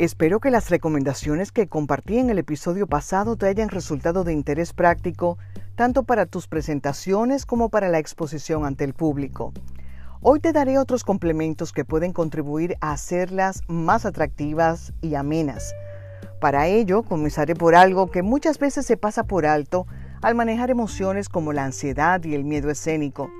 Espero 0.00 0.40
que 0.40 0.50
las 0.50 0.70
recomendaciones 0.70 1.52
que 1.52 1.68
compartí 1.68 2.16
en 2.16 2.30
el 2.30 2.38
episodio 2.38 2.86
pasado 2.86 3.36
te 3.36 3.48
hayan 3.48 3.68
resultado 3.68 4.24
de 4.24 4.32
interés 4.32 4.72
práctico 4.72 5.36
tanto 5.74 6.04
para 6.04 6.24
tus 6.24 6.48
presentaciones 6.48 7.44
como 7.44 7.68
para 7.68 7.90
la 7.90 7.98
exposición 7.98 8.64
ante 8.64 8.84
el 8.84 8.94
público. 8.94 9.52
Hoy 10.22 10.40
te 10.40 10.54
daré 10.54 10.78
otros 10.78 11.04
complementos 11.04 11.74
que 11.74 11.84
pueden 11.84 12.14
contribuir 12.14 12.78
a 12.80 12.92
hacerlas 12.92 13.60
más 13.68 14.06
atractivas 14.06 14.94
y 15.02 15.16
amenas. 15.16 15.74
Para 16.40 16.66
ello, 16.66 17.02
comenzaré 17.02 17.54
por 17.54 17.74
algo 17.74 18.10
que 18.10 18.22
muchas 18.22 18.58
veces 18.58 18.86
se 18.86 18.96
pasa 18.96 19.24
por 19.24 19.44
alto 19.44 19.86
al 20.22 20.34
manejar 20.34 20.70
emociones 20.70 21.28
como 21.28 21.52
la 21.52 21.66
ansiedad 21.66 22.24
y 22.24 22.34
el 22.34 22.44
miedo 22.44 22.70
escénico. 22.70 23.30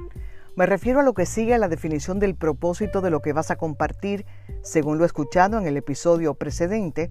Me 0.61 0.67
refiero 0.67 1.01
a 1.01 1.03
lo 1.03 1.15
que 1.15 1.25
sigue 1.25 1.55
a 1.55 1.59
la 1.59 1.69
definición 1.69 2.19
del 2.19 2.35
propósito 2.35 3.01
de 3.01 3.09
lo 3.09 3.21
que 3.23 3.33
vas 3.33 3.51
a 3.51 3.57
compartir, 3.57 4.27
según 4.61 4.99
lo 4.99 5.07
escuchado 5.07 5.57
en 5.57 5.67
el 5.67 5.79
episodio 5.79 6.35
precedente, 6.35 7.11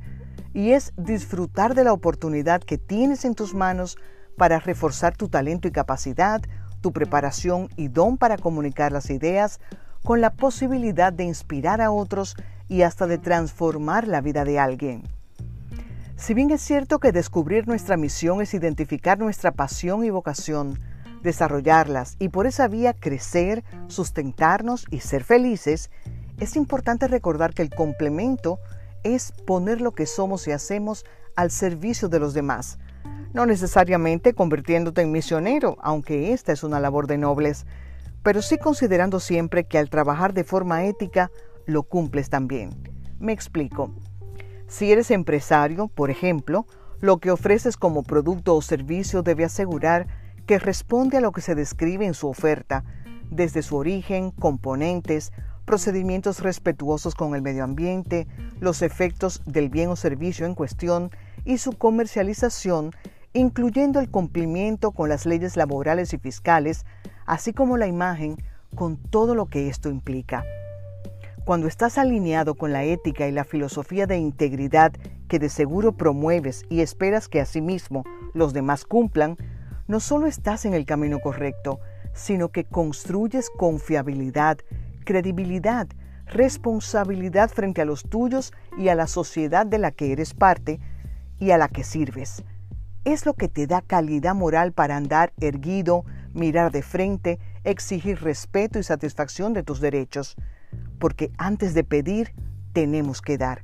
y 0.53 0.73
es 0.73 0.93
disfrutar 0.97 1.73
de 1.73 1.83
la 1.83 1.91
oportunidad 1.91 2.61
que 2.61 2.77
tienes 2.77 3.25
en 3.25 3.33
tus 3.33 3.55
manos 3.55 3.97
para 4.37 4.59
reforzar 4.59 5.17
tu 5.17 5.29
talento 5.29 5.67
y 5.67 5.71
capacidad, 5.71 6.43
tu 6.81 6.93
preparación 6.93 7.69
y 7.75 7.87
don 7.87 8.19
para 8.19 8.37
comunicar 8.37 8.91
las 8.91 9.09
ideas, 9.09 9.59
con 10.03 10.21
la 10.21 10.29
posibilidad 10.29 11.11
de 11.11 11.23
inspirar 11.23 11.81
a 11.81 11.89
otros 11.89 12.35
y 12.67 12.83
hasta 12.83 13.07
de 13.07 13.17
transformar 13.17 14.07
la 14.07 14.21
vida 14.21 14.45
de 14.45 14.59
alguien. 14.59 15.01
Si 16.17 16.35
bien 16.35 16.51
es 16.51 16.61
cierto 16.61 16.99
que 16.99 17.11
descubrir 17.11 17.67
nuestra 17.67 17.97
misión 17.97 18.43
es 18.43 18.53
identificar 18.53 19.17
nuestra 19.17 19.51
pasión 19.53 20.05
y 20.05 20.11
vocación, 20.11 20.77
desarrollarlas 21.21 22.15
y 22.19 22.29
por 22.29 22.47
esa 22.47 22.67
vía 22.67 22.93
crecer, 22.93 23.63
sustentarnos 23.87 24.85
y 24.89 24.99
ser 24.99 25.23
felices, 25.23 25.89
es 26.39 26.55
importante 26.55 27.07
recordar 27.07 27.53
que 27.53 27.61
el 27.61 27.69
complemento 27.69 28.59
es 29.03 29.31
poner 29.45 29.81
lo 29.81 29.91
que 29.91 30.05
somos 30.05 30.47
y 30.47 30.51
hacemos 30.51 31.05
al 31.35 31.51
servicio 31.51 32.09
de 32.09 32.19
los 32.19 32.33
demás, 32.33 32.79
no 33.33 33.45
necesariamente 33.45 34.33
convirtiéndote 34.33 35.01
en 35.01 35.11
misionero, 35.11 35.77
aunque 35.81 36.33
esta 36.33 36.51
es 36.51 36.63
una 36.63 36.79
labor 36.79 37.07
de 37.07 37.17
nobles, 37.17 37.65
pero 38.23 38.41
sí 38.41 38.57
considerando 38.57 39.19
siempre 39.19 39.65
que 39.65 39.77
al 39.77 39.89
trabajar 39.89 40.33
de 40.33 40.43
forma 40.43 40.85
ética 40.85 41.31
lo 41.65 41.83
cumples 41.83 42.29
también. 42.29 42.71
Me 43.19 43.31
explico. 43.31 43.93
Si 44.67 44.91
eres 44.91 45.11
empresario, 45.11 45.87
por 45.87 46.09
ejemplo, 46.09 46.65
lo 46.99 47.19
que 47.19 47.31
ofreces 47.31 47.77
como 47.77 48.03
producto 48.03 48.55
o 48.55 48.61
servicio 48.61 49.23
debe 49.23 49.45
asegurar 49.45 50.07
que 50.49 50.57
responde 50.57 51.17
a 51.17 51.21
lo 51.21 51.31
que 51.31 51.41
se 51.41 51.53
describe 51.53 52.07
en 52.07 52.15
su 52.15 52.27
oferta, 52.27 52.83
desde 53.29 53.61
su 53.61 53.75
origen, 53.75 54.31
componentes, 54.31 55.31
procedimientos 55.63 56.39
respetuosos 56.39 57.13
con 57.13 57.35
el 57.35 57.43
medio 57.43 57.63
ambiente, 57.63 58.25
los 58.59 58.81
efectos 58.81 59.43
del 59.45 59.69
bien 59.69 59.89
o 59.89 59.95
servicio 59.95 60.47
en 60.47 60.55
cuestión 60.55 61.11
y 61.45 61.59
su 61.59 61.73
comercialización, 61.73 62.93
incluyendo 63.33 63.99
el 63.99 64.09
cumplimiento 64.09 64.89
con 64.89 65.07
las 65.07 65.27
leyes 65.27 65.55
laborales 65.55 66.15
y 66.15 66.17
fiscales, 66.17 66.83
así 67.27 67.53
como 67.53 67.77
la 67.77 67.85
imagen 67.85 68.35
con 68.73 68.97
todo 68.97 69.35
lo 69.35 69.45
que 69.45 69.69
esto 69.69 69.91
implica. 69.91 70.43
Cuando 71.45 71.67
estás 71.67 71.99
alineado 71.99 72.55
con 72.55 72.73
la 72.73 72.83
ética 72.85 73.27
y 73.27 73.31
la 73.31 73.43
filosofía 73.43 74.07
de 74.07 74.17
integridad 74.17 74.93
que 75.27 75.37
de 75.37 75.49
seguro 75.49 75.91
promueves 75.91 76.65
y 76.69 76.81
esperas 76.81 77.27
que 77.27 77.39
asimismo 77.39 78.03
los 78.33 78.51
demás 78.51 78.83
cumplan, 78.83 79.37
no 79.89 79.99
solo 79.99 80.27
estás 80.27 80.65
en 80.65 80.75
el 80.75 80.85
camino 80.85 81.19
correcto, 81.19 81.79
sino 82.13 82.49
que 82.49 82.63
construyes 82.63 83.49
confiabilidad, 83.49 84.59
credibilidad, 85.03 85.87
responsabilidad 86.27 87.49
frente 87.49 87.81
a 87.81 87.85
los 87.85 88.03
tuyos 88.03 88.53
y 88.77 88.89
a 88.89 88.95
la 88.95 89.07
sociedad 89.07 89.65
de 89.65 89.79
la 89.79 89.89
que 89.89 90.11
eres 90.11 90.35
parte 90.35 90.79
y 91.39 91.49
a 91.51 91.57
la 91.57 91.69
que 91.69 91.83
sirves. 91.83 92.43
Es 93.03 93.25
lo 93.25 93.33
que 93.33 93.47
te 93.47 93.65
da 93.65 93.81
calidad 93.81 94.35
moral 94.35 94.73
para 94.73 94.95
andar 94.95 95.33
erguido, 95.41 96.05
mirar 96.35 96.71
de 96.71 96.83
frente, 96.83 97.39
exigir 97.63 98.21
respeto 98.21 98.77
y 98.77 98.83
satisfacción 98.83 99.53
de 99.53 99.63
tus 99.63 99.81
derechos, 99.81 100.35
porque 100.99 101.31
antes 101.39 101.73
de 101.73 101.83
pedir, 101.83 102.35
tenemos 102.73 103.23
que 103.23 103.39
dar. 103.39 103.63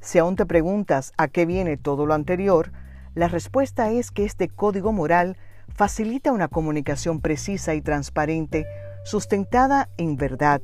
Si 0.00 0.18
aún 0.18 0.34
te 0.34 0.46
preguntas 0.46 1.12
a 1.18 1.28
qué 1.28 1.44
viene 1.44 1.76
todo 1.76 2.06
lo 2.06 2.14
anterior, 2.14 2.72
la 3.16 3.28
respuesta 3.28 3.90
es 3.90 4.10
que 4.10 4.26
este 4.26 4.48
código 4.48 4.92
moral 4.92 5.38
facilita 5.68 6.32
una 6.32 6.48
comunicación 6.48 7.22
precisa 7.22 7.74
y 7.74 7.80
transparente, 7.80 8.66
sustentada 9.04 9.88
en 9.96 10.16
verdad, 10.16 10.60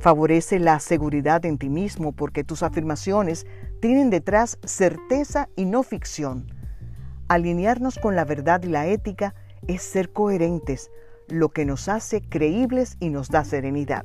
favorece 0.00 0.58
la 0.58 0.80
seguridad 0.80 1.46
en 1.46 1.56
ti 1.56 1.68
mismo 1.68 2.10
porque 2.10 2.42
tus 2.42 2.64
afirmaciones 2.64 3.46
tienen 3.80 4.10
detrás 4.10 4.58
certeza 4.64 5.48
y 5.54 5.66
no 5.66 5.84
ficción. 5.84 6.52
Alinearnos 7.28 8.00
con 8.00 8.16
la 8.16 8.24
verdad 8.24 8.64
y 8.64 8.70
la 8.70 8.88
ética 8.88 9.36
es 9.68 9.82
ser 9.82 10.12
coherentes, 10.12 10.90
lo 11.28 11.50
que 11.50 11.64
nos 11.64 11.88
hace 11.88 12.20
creíbles 12.22 12.96
y 12.98 13.10
nos 13.10 13.28
da 13.28 13.44
serenidad. 13.44 14.04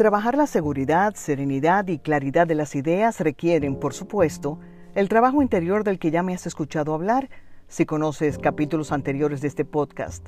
Trabajar 0.00 0.34
la 0.34 0.46
seguridad, 0.46 1.14
serenidad 1.14 1.86
y 1.88 1.98
claridad 1.98 2.46
de 2.46 2.54
las 2.54 2.74
ideas 2.74 3.20
requieren, 3.20 3.76
por 3.76 3.92
supuesto, 3.92 4.58
el 4.94 5.10
trabajo 5.10 5.42
interior 5.42 5.84
del 5.84 5.98
que 5.98 6.10
ya 6.10 6.22
me 6.22 6.32
has 6.32 6.46
escuchado 6.46 6.94
hablar 6.94 7.28
si 7.68 7.84
conoces 7.84 8.38
capítulos 8.38 8.92
anteriores 8.92 9.42
de 9.42 9.48
este 9.48 9.66
podcast. 9.66 10.26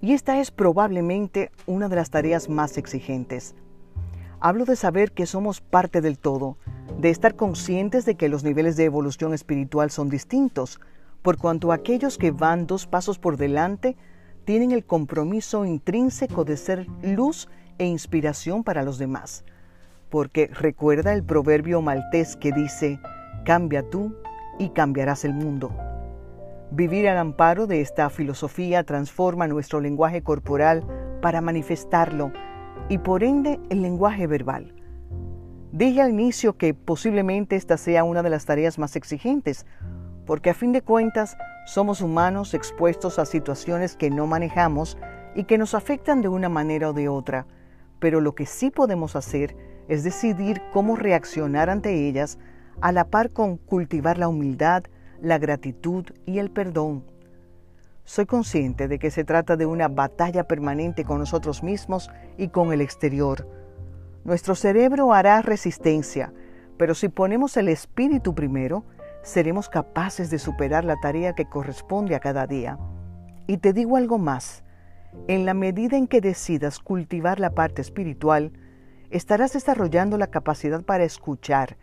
Y 0.00 0.12
esta 0.12 0.38
es 0.38 0.52
probablemente 0.52 1.50
una 1.66 1.88
de 1.88 1.96
las 1.96 2.10
tareas 2.10 2.48
más 2.48 2.78
exigentes. 2.78 3.56
Hablo 4.38 4.64
de 4.64 4.76
saber 4.76 5.10
que 5.10 5.26
somos 5.26 5.60
parte 5.60 6.00
del 6.00 6.16
todo, 6.16 6.56
de 7.00 7.10
estar 7.10 7.34
conscientes 7.34 8.04
de 8.04 8.14
que 8.14 8.28
los 8.28 8.44
niveles 8.44 8.76
de 8.76 8.84
evolución 8.84 9.34
espiritual 9.34 9.90
son 9.90 10.10
distintos, 10.10 10.78
por 11.22 11.38
cuanto 11.38 11.72
aquellos 11.72 12.18
que 12.18 12.30
van 12.30 12.68
dos 12.68 12.86
pasos 12.86 13.18
por 13.18 13.36
delante 13.36 13.96
tienen 14.44 14.70
el 14.70 14.84
compromiso 14.84 15.64
intrínseco 15.64 16.44
de 16.44 16.56
ser 16.56 16.86
luz 17.02 17.48
e 17.78 17.86
inspiración 17.86 18.64
para 18.64 18.82
los 18.82 18.98
demás. 18.98 19.44
Porque 20.10 20.48
recuerda 20.48 21.12
el 21.12 21.22
proverbio 21.22 21.82
maltés 21.82 22.36
que 22.36 22.52
dice, 22.52 23.00
cambia 23.44 23.88
tú 23.88 24.14
y 24.58 24.70
cambiarás 24.70 25.24
el 25.24 25.34
mundo. 25.34 25.70
Vivir 26.70 27.08
al 27.08 27.16
amparo 27.18 27.66
de 27.66 27.80
esta 27.80 28.10
filosofía 28.10 28.84
transforma 28.84 29.48
nuestro 29.48 29.80
lenguaje 29.80 30.22
corporal 30.22 30.84
para 31.22 31.40
manifestarlo 31.40 32.32
y 32.88 32.98
por 32.98 33.24
ende 33.24 33.58
el 33.70 33.82
lenguaje 33.82 34.26
verbal. 34.26 34.74
Dije 35.72 36.02
al 36.02 36.10
inicio 36.10 36.56
que 36.56 36.74
posiblemente 36.74 37.56
esta 37.56 37.76
sea 37.76 38.04
una 38.04 38.22
de 38.22 38.30
las 38.30 38.44
tareas 38.44 38.78
más 38.78 38.96
exigentes, 38.96 39.66
porque 40.26 40.50
a 40.50 40.54
fin 40.54 40.72
de 40.72 40.82
cuentas 40.82 41.36
somos 41.66 42.00
humanos 42.00 42.54
expuestos 42.54 43.18
a 43.18 43.26
situaciones 43.26 43.96
que 43.96 44.10
no 44.10 44.26
manejamos 44.26 44.98
y 45.34 45.44
que 45.44 45.58
nos 45.58 45.74
afectan 45.74 46.20
de 46.20 46.28
una 46.28 46.48
manera 46.48 46.90
o 46.90 46.92
de 46.92 47.08
otra 47.08 47.46
pero 48.00 48.20
lo 48.20 48.34
que 48.34 48.46
sí 48.46 48.70
podemos 48.70 49.16
hacer 49.16 49.56
es 49.88 50.04
decidir 50.04 50.60
cómo 50.72 50.96
reaccionar 50.96 51.70
ante 51.70 52.08
ellas 52.08 52.38
a 52.80 52.92
la 52.92 53.04
par 53.04 53.30
con 53.30 53.56
cultivar 53.56 54.18
la 54.18 54.28
humildad, 54.28 54.84
la 55.20 55.38
gratitud 55.38 56.04
y 56.26 56.38
el 56.38 56.50
perdón. 56.50 57.04
Soy 58.04 58.26
consciente 58.26 58.88
de 58.88 58.98
que 58.98 59.10
se 59.10 59.24
trata 59.24 59.56
de 59.56 59.66
una 59.66 59.88
batalla 59.88 60.44
permanente 60.44 61.04
con 61.04 61.18
nosotros 61.18 61.62
mismos 61.62 62.10
y 62.36 62.48
con 62.48 62.72
el 62.72 62.80
exterior. 62.80 63.46
Nuestro 64.24 64.54
cerebro 64.54 65.12
hará 65.12 65.42
resistencia, 65.42 66.32
pero 66.76 66.94
si 66.94 67.08
ponemos 67.08 67.56
el 67.56 67.68
espíritu 67.68 68.34
primero, 68.34 68.84
seremos 69.22 69.68
capaces 69.68 70.30
de 70.30 70.38
superar 70.38 70.84
la 70.84 70.96
tarea 71.00 71.34
que 71.34 71.48
corresponde 71.48 72.14
a 72.14 72.20
cada 72.20 72.46
día. 72.46 72.78
Y 73.46 73.58
te 73.58 73.72
digo 73.72 73.96
algo 73.96 74.18
más, 74.18 74.62
en 75.26 75.44
la 75.44 75.54
medida 75.54 75.96
en 75.96 76.06
que 76.06 76.20
decidas 76.20 76.78
cultivar 76.78 77.40
la 77.40 77.50
parte 77.50 77.82
espiritual, 77.82 78.52
estarás 79.10 79.52
desarrollando 79.52 80.18
la 80.18 80.28
capacidad 80.28 80.82
para 80.82 81.04
escuchar 81.04 81.76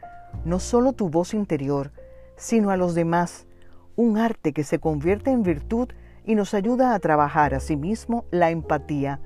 no 0.44 0.60
solo 0.60 0.94
tu 0.94 1.10
voz 1.10 1.34
interior, 1.34 1.92
sino 2.36 2.70
a 2.70 2.78
los 2.78 2.96
demás, 2.96 3.48
un 3.96 4.18
arte 4.18 4.52
que 4.52 4.64
se 4.64 4.80
convierte 4.80 5.32
en 5.32 5.44
virtud 5.44 5.90
y 6.26 6.36
nos 6.36 6.54
ayuda 6.54 6.94
a 6.94 7.00
trabajar 7.00 7.54
a 7.54 7.60
sí 7.60 7.80
la 8.32 8.52
empatía, 8.52 9.20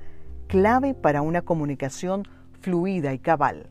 clave 0.46 0.94
para 0.94 1.22
una 1.22 1.42
comunicación 1.42 2.28
fluida 2.60 3.12
y 3.12 3.18
cabal. 3.18 3.68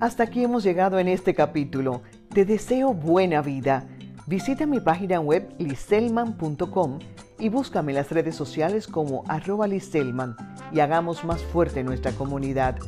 Hasta 0.00 0.24
aquí 0.24 0.42
hemos 0.42 0.64
llegado 0.64 0.98
en 0.98 1.06
este 1.06 1.34
capítulo. 1.34 2.02
Te 2.34 2.44
deseo 2.44 2.92
buena 2.92 3.40
vida. 3.40 3.86
Visita 4.32 4.64
mi 4.64 4.80
página 4.80 5.20
web 5.20 5.46
liselman.com 5.58 6.98
y 7.38 7.50
búscame 7.50 7.92
en 7.92 7.96
las 7.96 8.10
redes 8.10 8.34
sociales 8.34 8.86
como 8.86 9.24
arroba 9.28 9.66
liselman 9.66 10.34
y 10.72 10.80
hagamos 10.80 11.22
más 11.22 11.42
fuerte 11.42 11.84
nuestra 11.84 12.12
comunidad. 12.12 12.78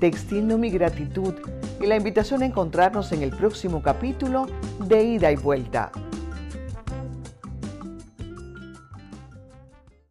Te 0.00 0.06
extiendo 0.06 0.56
mi 0.56 0.70
gratitud 0.70 1.34
y 1.78 1.86
la 1.86 1.96
invitación 1.96 2.40
a 2.40 2.46
encontrarnos 2.46 3.12
en 3.12 3.22
el 3.22 3.36
próximo 3.36 3.82
capítulo 3.82 4.46
de 4.86 5.04
Ida 5.04 5.30
y 5.30 5.36
Vuelta. 5.36 5.92